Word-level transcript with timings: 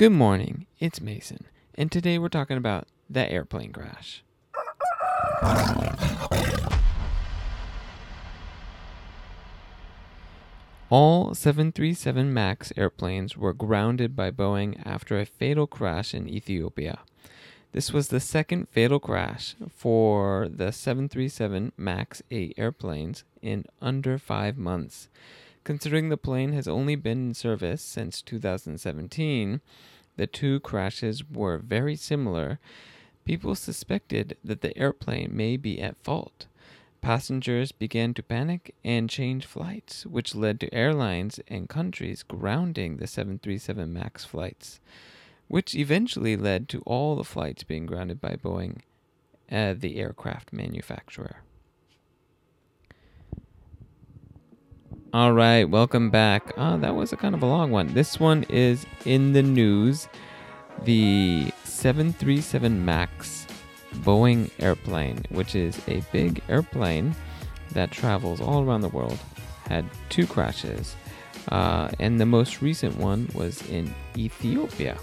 Good 0.00 0.12
morning, 0.12 0.64
it's 0.78 0.98
Mason, 0.98 1.44
and 1.74 1.92
today 1.92 2.16
we're 2.16 2.30
talking 2.30 2.56
about 2.56 2.88
the 3.10 3.30
airplane 3.30 3.70
crash. 3.70 4.24
All 10.88 11.34
737 11.34 12.32
MAX 12.32 12.72
airplanes 12.78 13.36
were 13.36 13.52
grounded 13.52 14.16
by 14.16 14.30
Boeing 14.30 14.80
after 14.86 15.20
a 15.20 15.26
fatal 15.26 15.66
crash 15.66 16.14
in 16.14 16.26
Ethiopia. 16.26 17.00
This 17.72 17.92
was 17.92 18.08
the 18.08 18.20
second 18.20 18.70
fatal 18.70 19.00
crash 19.00 19.54
for 19.68 20.48
the 20.48 20.72
737 20.72 21.72
MAX 21.76 22.22
8 22.30 22.54
airplanes 22.56 23.24
in 23.42 23.66
under 23.82 24.16
five 24.16 24.56
months. 24.56 25.10
Considering 25.64 26.08
the 26.08 26.16
plane 26.16 26.52
has 26.52 26.66
only 26.66 26.96
been 26.96 27.28
in 27.28 27.34
service 27.34 27.82
since 27.82 28.22
2017, 28.22 29.60
the 30.16 30.26
two 30.26 30.60
crashes 30.60 31.22
were 31.28 31.58
very 31.58 31.96
similar. 31.96 32.58
People 33.24 33.54
suspected 33.54 34.36
that 34.42 34.62
the 34.62 34.76
airplane 34.76 35.30
may 35.32 35.56
be 35.56 35.80
at 35.80 36.02
fault. 36.02 36.46
Passengers 37.00 37.72
began 37.72 38.12
to 38.14 38.22
panic 38.22 38.74
and 38.84 39.08
change 39.08 39.46
flights, 39.46 40.04
which 40.04 40.34
led 40.34 40.60
to 40.60 40.74
airlines 40.74 41.40
and 41.48 41.68
countries 41.68 42.22
grounding 42.22 42.96
the 42.96 43.06
737 43.06 43.92
MAX 43.92 44.24
flights, 44.24 44.80
which 45.48 45.74
eventually 45.74 46.36
led 46.36 46.68
to 46.68 46.82
all 46.84 47.16
the 47.16 47.24
flights 47.24 47.62
being 47.62 47.86
grounded 47.86 48.20
by 48.20 48.36
Boeing, 48.36 48.80
uh, 49.50 49.74
the 49.76 49.96
aircraft 49.96 50.52
manufacturer. 50.52 51.36
All 55.12 55.32
right, 55.32 55.64
welcome 55.64 56.08
back. 56.08 56.52
Uh, 56.56 56.76
that 56.76 56.94
was 56.94 57.12
a 57.12 57.16
kind 57.16 57.34
of 57.34 57.42
a 57.42 57.46
long 57.46 57.72
one. 57.72 57.92
This 57.94 58.20
one 58.20 58.44
is 58.44 58.86
in 59.04 59.32
the 59.32 59.42
news. 59.42 60.06
The 60.84 61.50
737 61.64 62.84
MAX 62.84 63.44
Boeing 64.04 64.52
airplane, 64.60 65.24
which 65.30 65.56
is 65.56 65.80
a 65.88 66.00
big 66.12 66.40
airplane 66.48 67.16
that 67.72 67.90
travels 67.90 68.40
all 68.40 68.62
around 68.62 68.82
the 68.82 68.88
world, 68.90 69.18
had 69.66 69.84
two 70.10 70.28
crashes. 70.28 70.94
Uh, 71.48 71.90
and 71.98 72.20
the 72.20 72.26
most 72.26 72.62
recent 72.62 72.96
one 72.96 73.28
was 73.34 73.68
in 73.68 73.92
Ethiopia. 74.16 74.96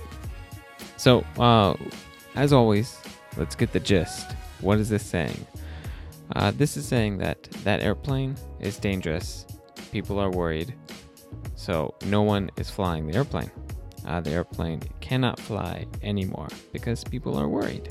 So, 0.96 1.26
uh, 1.38 1.76
as 2.36 2.53
always, 2.53 2.98
let's 3.36 3.56
get 3.56 3.74
the 3.74 3.81
gist. 3.81 4.31
What 4.62 4.78
is 4.78 4.88
this 4.88 5.03
saying? 5.03 5.46
Uh, 6.34 6.52
this 6.52 6.78
is 6.78 6.88
saying 6.88 7.18
that 7.18 7.44
that 7.66 7.81
airplane 7.81 8.38
is 8.62 8.78
dangerous. 8.78 9.46
People 9.92 10.20
are 10.20 10.30
worried. 10.30 10.74
So, 11.56 11.96
no 12.06 12.22
one 12.22 12.50
is 12.58 12.70
flying 12.70 13.08
the 13.08 13.16
airplane. 13.16 13.52
Uh, 14.06 14.22
the 14.22 14.32
airplane 14.32 14.82
cannot 15.02 15.40
fly 15.40 15.86
anymore 16.02 16.48
because 16.72 17.04
people 17.04 17.38
are 17.38 17.48
worried. 17.48 17.90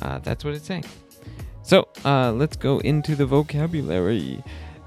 Uh, 0.00 0.18
that's 0.20 0.44
what 0.44 0.54
it's 0.54 0.66
saying. 0.66 0.84
So 1.62 1.88
uh, 2.04 2.32
let's 2.32 2.56
go 2.56 2.78
into 2.80 3.14
the 3.14 3.26
vocabulary. 3.26 4.42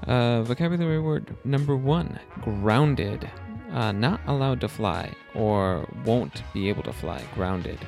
Uh, 0.06 0.42
vocabulary 0.42 1.00
word 1.00 1.34
number 1.44 1.76
one 1.76 2.18
grounded. 2.40 3.28
Uh, 3.72 3.92
not 3.92 4.20
allowed 4.26 4.60
to 4.62 4.68
fly 4.68 5.12
or 5.34 5.86
won't 6.04 6.42
be 6.54 6.68
able 6.68 6.82
to 6.84 6.92
fly. 6.92 7.22
Grounded. 7.34 7.78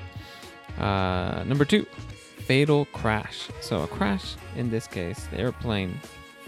Uh, 0.79 1.43
number 1.47 1.65
two, 1.65 1.85
fatal 2.47 2.85
crash. 2.87 3.49
So 3.61 3.83
a 3.83 3.87
crash 3.87 4.35
in 4.57 4.71
this 4.71 4.87
case, 4.87 5.27
the 5.31 5.39
airplane 5.39 5.99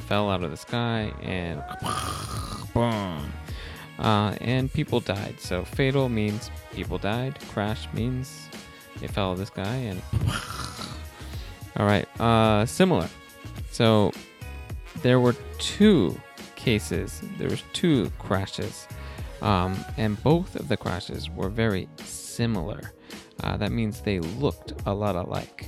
fell 0.02 0.30
out 0.30 0.42
of 0.42 0.50
the 0.50 0.56
sky 0.56 1.12
and 1.22 1.62
boom. 2.74 3.32
Uh, 3.98 4.34
and 4.40 4.72
people 4.72 5.00
died. 5.00 5.36
So 5.38 5.64
fatal 5.64 6.08
means 6.08 6.50
people 6.72 6.98
died. 6.98 7.38
Crash 7.48 7.86
means 7.92 8.48
it 9.00 9.10
fell 9.10 9.30
out 9.30 9.32
of 9.32 9.38
the 9.38 9.46
sky 9.46 9.64
and 9.64 10.02
all 11.76 11.86
right, 11.86 12.08
uh, 12.20 12.66
similar. 12.66 13.08
So 13.70 14.12
there 15.02 15.20
were 15.20 15.34
two 15.58 16.18
cases. 16.56 17.22
There 17.38 17.48
was 17.48 17.62
two 17.72 18.10
crashes, 18.18 18.86
um, 19.40 19.82
and 19.96 20.22
both 20.22 20.54
of 20.56 20.68
the 20.68 20.76
crashes 20.76 21.30
were 21.30 21.48
very 21.48 21.88
similar. 22.04 22.92
Uh, 23.42 23.56
that 23.56 23.72
means 23.72 24.00
they 24.00 24.20
looked 24.20 24.72
a 24.86 24.92
lot 24.92 25.16
alike. 25.16 25.66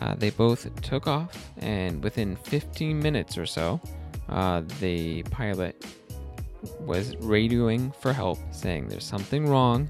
Uh, 0.00 0.14
they 0.14 0.30
both 0.30 0.80
took 0.82 1.06
off, 1.06 1.50
and 1.58 2.02
within 2.02 2.36
15 2.36 2.98
minutes 2.98 3.38
or 3.38 3.46
so, 3.46 3.80
uh, 4.28 4.62
the 4.80 5.22
pilot 5.24 5.84
was 6.80 7.14
radioing 7.16 7.94
for 7.96 8.12
help, 8.12 8.38
saying 8.50 8.88
there's 8.88 9.04
something 9.04 9.46
wrong, 9.46 9.88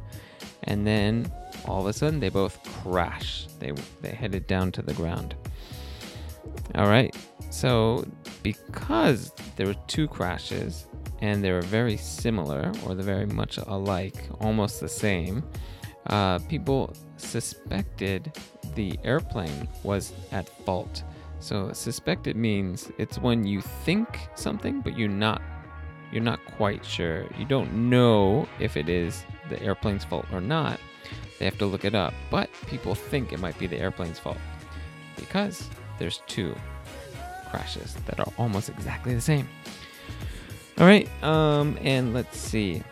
and 0.65 0.87
then 0.87 1.31
all 1.65 1.81
of 1.81 1.87
a 1.87 1.93
sudden 1.93 2.21
they 2.21 2.29
both 2.29 2.63
crash. 2.83 3.47
They 3.59 3.73
they 4.03 4.11
headed 4.11 4.47
down 4.47 4.73
to 4.73 4.83
the 4.83 4.95
ground. 4.95 5.35
All 6.75 6.89
right. 6.89 7.15
So 7.51 8.07
because 8.43 9.33
there 9.57 9.67
were 9.67 9.77
two 9.87 10.07
crashes 10.09 10.87
and 11.21 11.43
they 11.43 11.53
were 11.53 11.63
very 11.63 11.97
similar 11.97 12.73
or 12.85 12.95
they're 12.95 13.05
very 13.05 13.27
much 13.27 13.59
alike, 13.59 14.29
almost 14.41 14.81
the 14.81 14.89
same, 14.89 15.43
uh, 16.07 16.39
people 16.41 16.93
suspected 17.17 18.33
the 18.77 18.99
airplane 19.03 19.67
was 19.83 20.13
at 20.31 20.49
fault. 20.65 21.03
So 21.41 21.73
suspected 21.73 22.37
means 22.37 22.91
it's 22.99 23.19
when 23.19 23.45
you 23.45 23.61
think 23.61 24.29
something 24.35 24.81
but 24.81 24.97
you're 24.97 25.09
not 25.09 25.43
you're 26.13 26.23
not 26.23 26.45
quite 26.45 26.85
sure. 26.85 27.27
You 27.37 27.45
don't 27.45 27.91
know 27.91 28.49
if 28.61 28.77
it 28.77 28.89
is 28.89 29.25
the 29.49 29.61
airplane's 29.61 30.05
fault 30.05 30.27
or 30.33 30.41
not. 30.41 30.79
They 31.39 31.45
have 31.45 31.59
to 31.59 31.67
look 31.67 31.85
it 31.85 31.95
up, 31.95 32.15
but 32.31 32.49
people 32.69 32.95
think 32.95 33.33
it 33.33 33.41
might 33.41 33.59
be 33.59 33.67
the 33.67 33.77
airplane's 33.77 34.19
fault 34.19 34.39
because 35.17 35.69
there's 35.99 36.23
two 36.27 36.55
crashes 37.51 37.95
that 38.07 38.21
are 38.21 38.33
almost 38.39 38.69
exactly 38.69 39.15
the 39.15 39.21
same. 39.21 39.49
All 40.79 40.87
right, 40.87 41.09
um, 41.23 41.79
and 41.81 42.13
let's 42.13 42.39
see. 42.39 42.83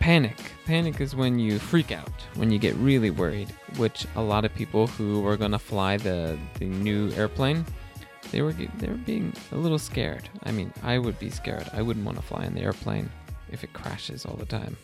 Panic. 0.00 0.36
Panic 0.64 0.98
is 1.02 1.14
when 1.14 1.38
you 1.38 1.58
freak 1.58 1.92
out, 1.92 2.10
when 2.34 2.50
you 2.50 2.58
get 2.58 2.74
really 2.76 3.10
worried, 3.10 3.50
which 3.76 4.06
a 4.16 4.22
lot 4.22 4.46
of 4.46 4.54
people 4.54 4.86
who 4.86 5.20
were 5.20 5.36
gonna 5.36 5.58
fly 5.58 5.98
the 5.98 6.38
the 6.58 6.64
new 6.64 7.12
airplane, 7.12 7.66
they 8.32 8.40
were 8.40 8.52
they 8.52 8.88
were 8.88 8.94
being 8.94 9.34
a 9.52 9.56
little 9.56 9.78
scared. 9.78 10.26
I 10.44 10.52
mean, 10.52 10.72
I 10.82 10.98
would 10.98 11.18
be 11.18 11.28
scared. 11.28 11.68
I 11.74 11.82
wouldn't 11.82 12.06
want 12.06 12.16
to 12.16 12.22
fly 12.22 12.44
in 12.44 12.54
the 12.54 12.62
airplane 12.62 13.10
if 13.52 13.62
it 13.62 13.74
crashes 13.74 14.24
all 14.24 14.36
the 14.36 14.46
time. 14.46 14.78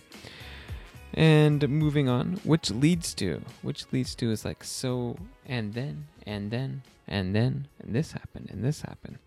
And 1.15 1.67
moving 1.67 2.11
on, 2.11 2.39
which 2.45 2.71
leads 2.71 3.15
to, 3.15 3.41
which 3.63 3.91
leads 3.93 4.15
to 4.17 4.31
is 4.31 4.45
like 4.45 4.63
so, 4.63 5.17
and 5.47 5.73
then, 5.73 6.09
and 6.27 6.51
then, 6.51 6.83
and 7.09 7.35
then, 7.35 7.69
and 7.81 7.95
this 7.95 8.13
happened, 8.13 8.51
and 8.53 8.63
this 8.63 8.83
happened. 8.83 9.19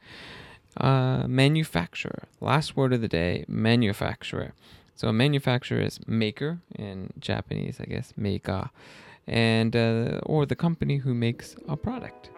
Uh, 0.78 1.26
manufacturer. 1.28 2.28
Last 2.40 2.78
word 2.78 2.94
of 2.94 3.02
the 3.02 3.08
day, 3.08 3.44
manufacturer. 3.48 4.54
So 5.00 5.08
a 5.08 5.14
manufacturer 5.14 5.80
is 5.80 5.98
maker 6.08 6.60
in 6.78 7.14
Japanese, 7.20 7.80
I 7.80 7.86
guess, 7.86 8.12
meika, 8.18 8.70
and 9.28 9.74
uh, 9.74 10.20
or 10.24 10.46
the 10.46 10.58
company 10.58 10.98
who 10.98 11.14
makes 11.14 11.56
a 11.70 11.78
product. 11.78 12.32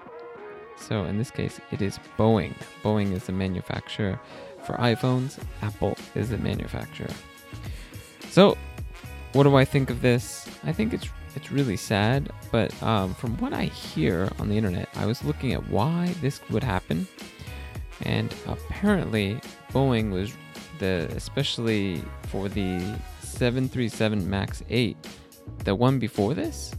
So 0.78 1.06
in 1.06 1.18
this 1.18 1.32
case, 1.32 1.60
it 1.72 1.82
is 1.82 1.98
Boeing. 2.20 2.54
Boeing 2.84 3.14
is 3.14 3.24
the 3.24 3.32
manufacturer 3.32 4.20
for 4.64 4.74
iPhones. 4.76 5.40
Apple 5.64 5.98
is 6.14 6.30
the 6.30 6.38
manufacturer. 6.38 7.10
So 8.30 8.56
what 9.34 9.42
do 9.46 9.56
I 9.56 9.66
think 9.66 9.90
of 9.90 10.04
this? 10.04 10.48
I 10.64 10.72
think 10.72 10.94
it's 10.94 11.10
it's 11.36 11.52
really 11.52 11.78
sad, 11.78 12.30
but 12.52 12.72
um, 12.84 13.16
from 13.16 13.38
what 13.38 13.54
I 13.54 13.64
hear 13.64 14.30
on 14.38 14.50
the 14.50 14.58
internet, 14.58 14.88
I 14.94 15.08
was 15.08 15.24
looking 15.24 15.54
at 15.54 15.68
why 15.68 16.14
this 16.22 16.40
would 16.52 16.64
happen, 16.64 17.08
and 18.04 18.32
apparently 18.46 19.42
Boeing 19.74 20.12
was 20.12 20.32
the 20.81 21.08
especially 21.16 22.03
for 22.28 22.50
the 22.50 22.80
737 23.22 24.30
Max 24.30 24.64
8, 24.69 24.98
the 25.63 25.75
one 25.75 26.00
before 26.00 26.33
this. 26.33 26.74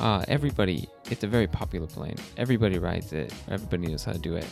Uh, 0.00 0.24
everybody, 0.28 0.86
it's 1.10 1.24
a 1.24 1.26
very 1.26 1.46
popular 1.46 1.86
plane. 1.86 2.16
Everybody 2.36 2.78
rides 2.78 3.12
it. 3.12 3.32
Everybody 3.48 3.86
knows 3.86 4.04
how 4.04 4.12
to 4.12 4.18
do 4.18 4.36
it. 4.36 4.46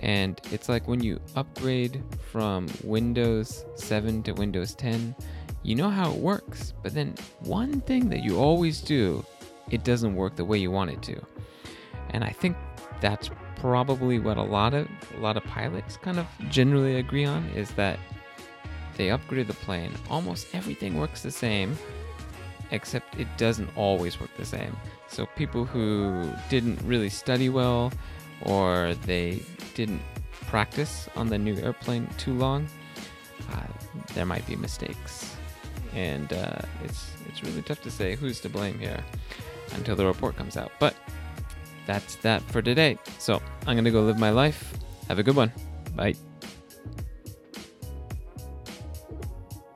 And 0.00 0.40
it's 0.52 0.68
like 0.68 0.86
when 0.86 1.02
you 1.02 1.18
upgrade 1.34 2.02
from 2.30 2.68
Windows 2.84 3.64
7 3.74 4.22
to 4.24 4.32
Windows 4.32 4.74
10, 4.74 5.16
you 5.62 5.74
know 5.74 5.88
how 5.88 6.12
it 6.12 6.18
works, 6.18 6.74
but 6.82 6.94
then 6.94 7.14
one 7.40 7.80
thing 7.80 8.10
that 8.10 8.22
you 8.22 8.38
always 8.38 8.80
do, 8.82 9.24
it 9.70 9.82
doesn't 9.82 10.14
work 10.14 10.36
the 10.36 10.44
way 10.44 10.58
you 10.58 10.70
want 10.70 10.90
it 10.90 11.02
to. 11.02 11.20
And 12.10 12.22
I 12.22 12.30
think 12.30 12.56
that's 13.00 13.30
probably 13.56 14.18
what 14.18 14.36
a 14.36 14.42
lot 14.42 14.74
of 14.74 14.86
a 15.16 15.20
lot 15.20 15.36
of 15.36 15.44
pilots 15.44 15.96
kind 15.96 16.18
of 16.18 16.26
generally 16.50 16.96
agree 16.96 17.24
on 17.24 17.46
is 17.50 17.70
that 17.72 17.98
they 18.96 19.08
upgraded 19.08 19.46
the 19.46 19.54
plane. 19.54 19.92
Almost 20.10 20.48
everything 20.54 20.96
works 20.96 21.22
the 21.22 21.30
same, 21.30 21.76
except 22.70 23.18
it 23.18 23.28
doesn't 23.36 23.70
always 23.76 24.20
work 24.20 24.30
the 24.36 24.44
same. 24.44 24.76
So 25.08 25.26
people 25.36 25.64
who 25.64 26.30
didn't 26.48 26.80
really 26.82 27.08
study 27.10 27.48
well 27.48 27.92
or 28.42 28.94
they 29.04 29.42
didn't 29.74 30.02
practice 30.46 31.08
on 31.16 31.28
the 31.28 31.38
new 31.38 31.56
airplane 31.56 32.08
too 32.18 32.34
long, 32.34 32.68
uh, 33.52 33.66
there 34.14 34.26
might 34.26 34.46
be 34.46 34.56
mistakes 34.56 35.36
and 35.96 36.32
uh, 36.32 36.58
it's 36.84 37.10
it's 37.26 37.42
really 37.42 37.62
tough 37.62 37.82
to 37.82 37.90
say 37.90 38.14
who's 38.14 38.38
to 38.40 38.48
blame 38.48 38.78
here 38.78 39.02
until 39.72 39.96
the 39.96 40.06
report 40.06 40.36
comes 40.36 40.56
out. 40.56 40.70
But 40.78 40.94
that's 41.86 42.16
that 42.16 42.42
for 42.42 42.62
today. 42.62 42.98
So 43.18 43.42
I'm 43.66 43.76
gonna 43.76 43.90
go 43.90 44.02
live 44.02 44.18
my 44.18 44.30
life. 44.30 44.74
Have 45.08 45.18
a 45.18 45.22
good 45.22 45.36
one. 45.36 45.52
Bye. 45.96 46.25